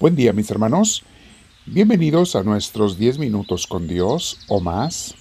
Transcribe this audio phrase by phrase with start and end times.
[0.00, 1.02] Buen día mis hermanos,
[1.66, 5.14] bienvenidos a nuestros 10 minutos con Dios o más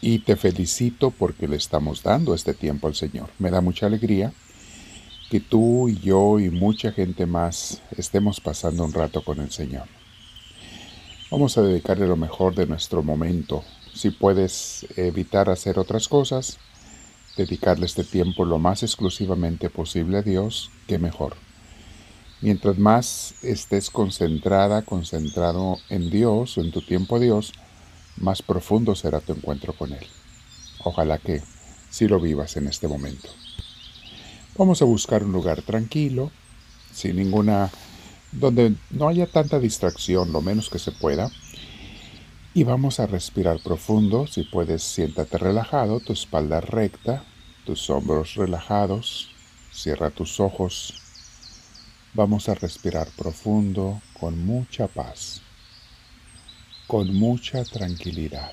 [0.00, 3.30] y te felicito porque le estamos dando este tiempo al Señor.
[3.40, 4.32] Me da mucha alegría
[5.28, 9.88] que tú y yo y mucha gente más estemos pasando un rato con el Señor.
[11.28, 13.64] Vamos a dedicarle lo mejor de nuestro momento.
[13.92, 16.58] Si puedes evitar hacer otras cosas,
[17.36, 21.34] dedicarle este tiempo lo más exclusivamente posible a Dios, que mejor.
[22.42, 27.52] Mientras más estés concentrada, concentrado en Dios en tu tiempo a Dios,
[28.16, 30.04] más profundo será tu encuentro con Él.
[30.82, 31.40] Ojalá que
[31.88, 33.28] sí lo vivas en este momento.
[34.58, 36.32] Vamos a buscar un lugar tranquilo,
[36.92, 37.70] sin ninguna,
[38.32, 41.30] donde no haya tanta distracción, lo menos que se pueda.
[42.54, 44.26] Y vamos a respirar profundo.
[44.26, 47.22] Si puedes, siéntate relajado, tu espalda recta,
[47.64, 49.30] tus hombros relajados.
[49.72, 51.01] Cierra tus ojos
[52.14, 55.40] Vamos a respirar profundo con mucha paz,
[56.86, 58.52] con mucha tranquilidad.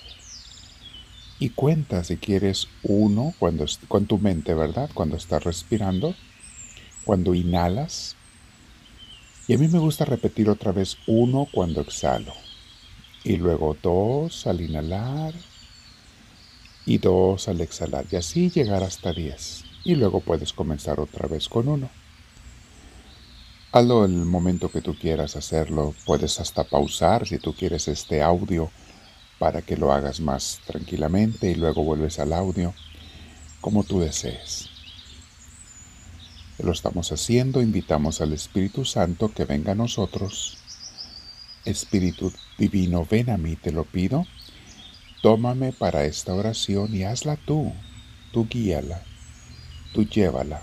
[1.40, 4.90] Y cuenta si quieres uno cuando, con tu mente, ¿verdad?
[4.94, 6.16] Cuando estás respirando,
[7.04, 8.16] cuando inhalas.
[9.46, 12.32] Y a mí me gusta repetir otra vez uno cuando exhalo.
[13.26, 15.34] Y luego dos al inhalar
[16.86, 18.06] y dos al exhalar.
[18.10, 19.66] Y así llegar hasta diez.
[19.84, 21.90] Y luego puedes comenzar otra vez con uno.
[23.72, 25.94] Hazlo el momento que tú quieras hacerlo.
[26.04, 28.72] Puedes hasta pausar si tú quieres este audio
[29.38, 32.74] para que lo hagas más tranquilamente y luego vuelves al audio
[33.62, 34.70] como tú desees.
[36.58, 40.58] Lo estamos haciendo, invitamos al Espíritu Santo que venga a nosotros.
[41.64, 44.26] Espíritu Divino, ven a mí, te lo pido.
[45.22, 47.72] Tómame para esta oración y hazla tú.
[48.34, 49.04] Tú guíala,
[49.94, 50.62] tú llévala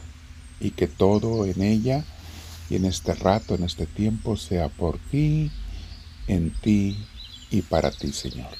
[0.59, 2.05] y que todo en ella
[2.69, 5.51] y en este rato, en este tiempo, sea por ti,
[6.27, 6.97] en ti
[7.51, 8.51] y para ti, Señor.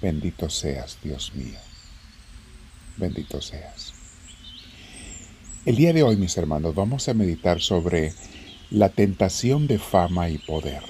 [0.00, 1.58] Bendito seas, Dios mío.
[2.96, 3.92] Bendito seas.
[5.66, 8.14] El día de hoy, mis hermanos, vamos a meditar sobre
[8.70, 10.82] la tentación de fama y poder.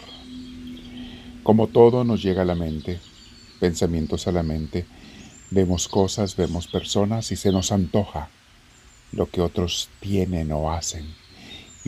[1.42, 3.00] Como todo nos llega a la mente,
[3.58, 4.86] pensamientos a la mente,
[5.50, 8.28] vemos cosas, vemos personas y se nos antoja
[9.10, 11.06] lo que otros tienen o hacen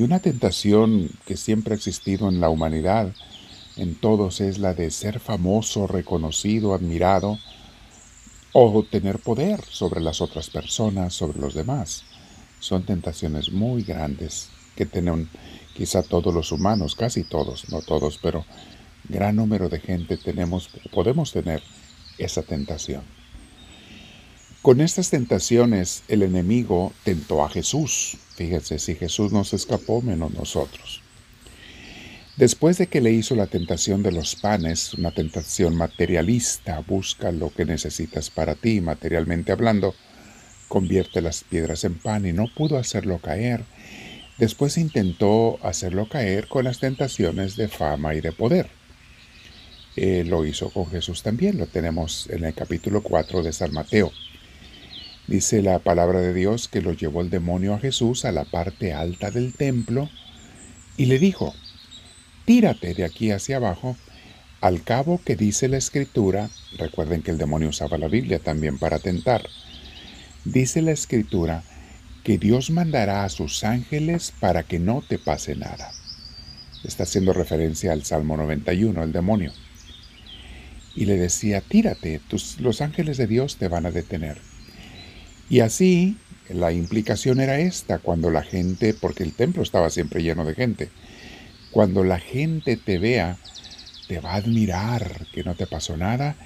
[0.01, 3.13] y una tentación que siempre ha existido en la humanidad,
[3.77, 7.39] en todos, es la de ser famoso, reconocido, admirado,
[8.55, 12.05] o tener poder sobre las otras personas, sobre los demás.
[12.61, 15.29] Son tentaciones muy grandes que tienen
[15.75, 18.47] quizá todos los humanos, casi todos, no todos, pero
[19.07, 21.63] gran número de gente tenemos, podemos tener
[22.17, 23.03] esa tentación.
[24.63, 28.19] Con estas tentaciones el enemigo tentó a Jesús.
[28.37, 31.01] Fíjense, si Jesús nos escapó, menos nosotros.
[32.37, 37.49] Después de que le hizo la tentación de los panes, una tentación materialista, busca lo
[37.49, 39.95] que necesitas para ti, materialmente hablando,
[40.69, 43.65] convierte las piedras en pan y no pudo hacerlo caer.
[44.37, 48.69] Después intentó hacerlo caer con las tentaciones de fama y de poder.
[49.97, 54.13] Eh, lo hizo con Jesús también, lo tenemos en el capítulo 4 de San Mateo.
[55.31, 58.93] Dice la palabra de Dios que lo llevó el demonio a Jesús a la parte
[58.93, 60.11] alta del templo
[60.97, 61.55] y le dijo,
[62.47, 63.97] tírate de aquí hacia abajo,
[64.61, 68.99] al cabo que dice la escritura, recuerden que el demonio usaba la Biblia también para
[68.99, 69.49] tentar,
[70.45, 71.63] dice la escritura
[72.25, 75.93] que Dios mandará a sus ángeles para que no te pase nada.
[76.83, 79.53] Está haciendo referencia al Salmo 91, el demonio.
[80.97, 84.50] Y le decía, tírate, tus, los ángeles de Dios te van a detener.
[85.51, 86.17] Y así,
[86.49, 90.91] la implicación era esta, cuando la gente, porque el templo estaba siempre lleno de gente,
[91.73, 93.37] cuando la gente te vea,
[94.07, 96.37] te va a admirar que no te pasó nada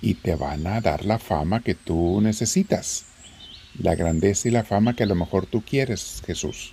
[0.00, 3.04] y te van a dar la fama que tú necesitas,
[3.78, 6.72] la grandeza y la fama que a lo mejor tú quieres, Jesús.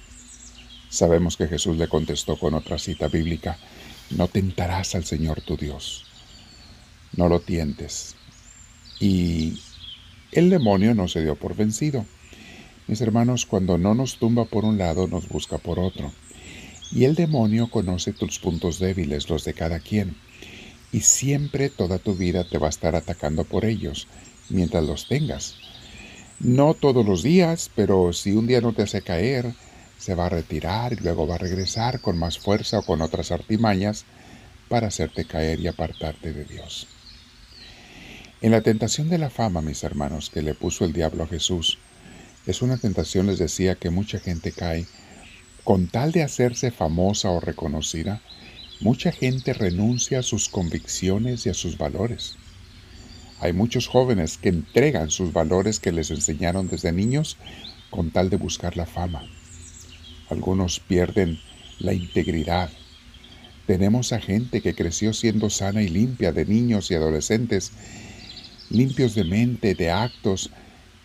[0.89, 3.57] Sabemos que Jesús le contestó con otra cita bíblica,
[4.09, 6.05] no tentarás al Señor tu Dios,
[7.17, 8.15] no lo tientes.
[8.99, 9.59] Y
[10.35, 12.05] el demonio no se dio por vencido.
[12.87, 16.11] Mis hermanos, cuando no nos tumba por un lado, nos busca por otro.
[16.91, 20.15] Y el demonio conoce tus puntos débiles, los de cada quien.
[20.91, 24.07] Y siempre toda tu vida te va a estar atacando por ellos,
[24.49, 25.55] mientras los tengas.
[26.39, 29.53] No todos los días, pero si un día no te hace caer,
[29.97, 33.31] se va a retirar y luego va a regresar con más fuerza o con otras
[33.31, 34.05] artimañas
[34.67, 36.87] para hacerte caer y apartarte de Dios.
[38.43, 41.77] En la tentación de la fama, mis hermanos, que le puso el diablo a Jesús,
[42.45, 44.85] es una tentación, les decía, que mucha gente cae
[45.63, 48.21] Con tal de hacerse famosa o reconocida,
[48.81, 52.35] mucha gente renuncia a sus convicciones y a sus valores.
[53.39, 57.37] Hay muchos jóvenes que entregan sus valores que les enseñaron desde niños
[57.91, 59.23] con tal de buscar la fama.
[60.29, 61.39] Algunos pierden
[61.79, 62.69] la integridad.
[63.67, 67.71] Tenemos a gente que creció siendo sana y limpia de niños y adolescentes,
[68.69, 70.49] limpios de mente, de actos,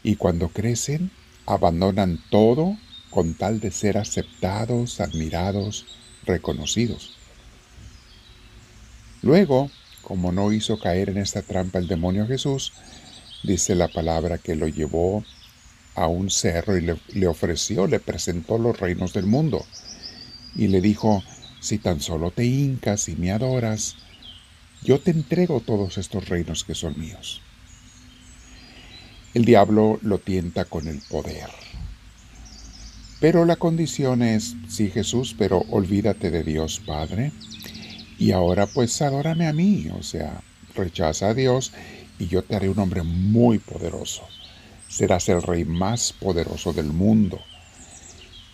[0.03, 1.11] y cuando crecen
[1.47, 2.77] abandonan todo
[3.11, 5.87] con tal de ser aceptados, admirados,
[6.25, 7.17] reconocidos.
[9.23, 9.71] Luego,
[10.03, 12.73] como no hizo caer en esta trampa el demonio Jesús,
[13.43, 15.25] dice la palabra que lo llevó
[15.95, 19.67] a un cerro y le, ofreció, le presentó los reinos del mundo.
[20.55, 21.25] Y le dijo,
[21.61, 23.97] si tan solo te hincas y me adoras,
[24.83, 27.41] yo te entrego todos estos reinos que son míos.
[29.38, 31.49] El diablo lo tienta con el poder.
[33.20, 37.31] Pero la condición es, sí Jesús, pero olvídate de Dios Padre.
[38.19, 40.43] Y ahora pues adórame a mí, o sea,
[40.75, 41.70] rechaza a Dios
[42.19, 44.26] y yo te haré un hombre muy poderoso.
[44.88, 47.38] Serás el rey más poderoso del mundo.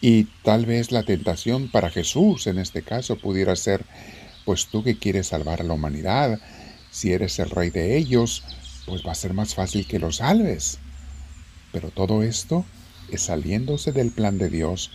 [0.02, 3.86] Y tal vez la tentación para Jesús en este caso pudiera ser,
[4.44, 6.38] pues tú que quieres salvar a la humanidad,
[6.90, 8.44] si eres el rey de ellos,
[8.86, 10.78] pues va a ser más fácil que los salves.
[11.72, 12.64] Pero todo esto
[13.10, 14.90] es saliéndose del plan de Dios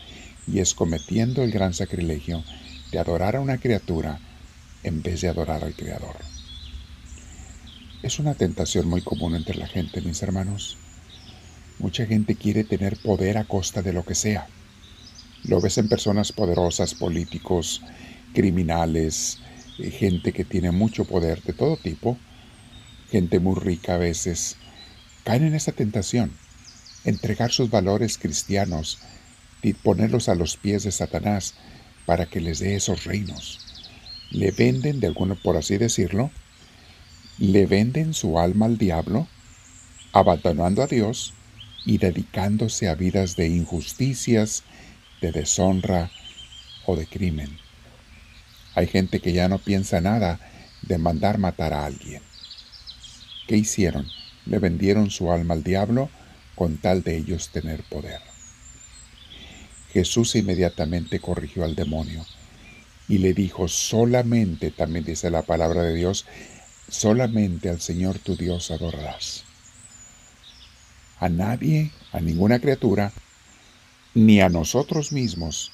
[0.47, 2.43] y es cometiendo el gran sacrilegio
[2.91, 4.19] de adorar a una criatura
[4.83, 6.15] en vez de adorar al Creador.
[8.01, 10.77] Es una tentación muy común entre la gente, mis hermanos.
[11.79, 14.47] Mucha gente quiere tener poder a costa de lo que sea.
[15.43, 17.81] Lo ves en personas poderosas, políticos,
[18.33, 19.39] criminales,
[19.77, 22.17] eh, gente que tiene mucho poder de todo tipo,
[23.11, 24.57] gente muy rica a veces,
[25.23, 26.31] caen en esa tentación
[27.05, 28.99] entregar sus valores cristianos
[29.61, 31.55] y ponerlos a los pies de Satanás
[32.05, 33.59] para que les dé esos reinos.
[34.31, 36.31] Le venden, de alguno por así decirlo,
[37.37, 39.27] le venden su alma al diablo,
[40.11, 41.33] abandonando a Dios
[41.85, 44.63] y dedicándose a vidas de injusticias,
[45.21, 46.11] de deshonra
[46.85, 47.57] o de crimen.
[48.75, 50.39] Hay gente que ya no piensa nada
[50.81, 52.21] de mandar matar a alguien.
[53.49, 54.05] ¿Qué hicieron?
[54.45, 56.11] Le vendieron su alma al diablo
[56.53, 58.21] con tal de ellos tener poder.
[59.91, 62.23] Jesús inmediatamente corrigió al demonio
[63.07, 66.27] y le dijo, solamente, también dice la palabra de Dios,
[66.89, 69.45] solamente al Señor tu Dios adorarás.
[71.19, 73.11] A nadie, a ninguna criatura,
[74.13, 75.71] ni a nosotros mismos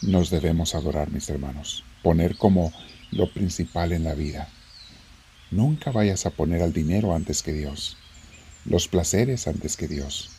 [0.00, 2.72] nos debemos adorar, mis hermanos, poner como
[3.10, 4.48] lo principal en la vida.
[5.50, 7.96] Nunca vayas a poner al dinero antes que Dios
[8.64, 10.30] los placeres antes que Dios,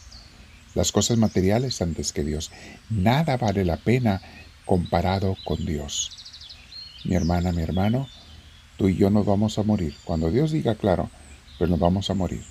[0.76, 2.52] las cosas materiales antes que Dios.
[2.90, 4.22] Nada vale la pena
[4.66, 6.12] comparado con Dios.
[7.04, 8.08] Mi hermana, mi hermano,
[8.78, 9.96] tú y yo nos vamos a morir.
[10.04, 11.10] Cuando Dios diga claro,
[11.58, 12.44] pues nos vamos a morir.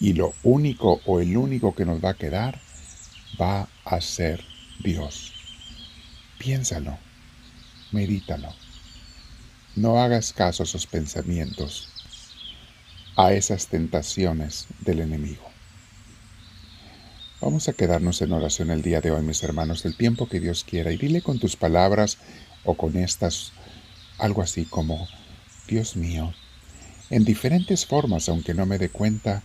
[0.00, 2.60] Y lo único o el único que nos va a quedar
[3.40, 4.42] va a ser
[4.82, 5.32] Dios.
[6.38, 6.98] Piénsalo,
[7.92, 8.63] medítalo.
[9.76, 11.88] No hagas caso a esos pensamientos
[13.16, 15.44] a esas tentaciones del enemigo.
[17.40, 20.64] Vamos a quedarnos en oración el día de hoy, mis hermanos, el tiempo que Dios
[20.64, 22.18] quiera, y dile con tus palabras
[22.64, 23.52] o con estas
[24.18, 25.06] algo así como,
[25.68, 26.32] Dios mío,
[27.10, 29.42] en diferentes formas, aunque no me dé cuenta,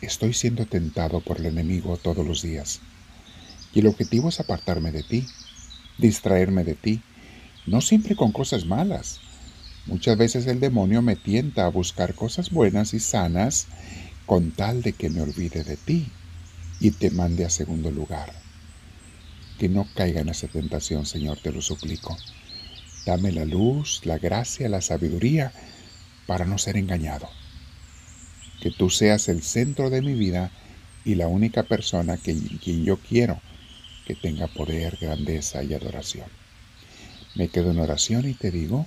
[0.00, 2.80] estoy siendo tentado por el enemigo todos los días.
[3.72, 5.26] Y el objetivo es apartarme de ti,
[5.98, 7.02] distraerme de ti,
[7.66, 9.20] no siempre con cosas malas,
[9.86, 13.66] Muchas veces el demonio me tienta a buscar cosas buenas y sanas
[14.24, 16.08] con tal de que me olvide de ti
[16.80, 18.32] y te mande a segundo lugar.
[19.58, 22.16] Que no caiga en esa tentación, Señor, te lo suplico.
[23.04, 25.52] Dame la luz, la gracia, la sabiduría
[26.26, 27.28] para no ser engañado.
[28.62, 30.50] Que tú seas el centro de mi vida
[31.04, 33.40] y la única persona que, quien yo quiero
[34.06, 36.26] que tenga poder, grandeza y adoración.
[37.34, 38.86] Me quedo en oración y te digo,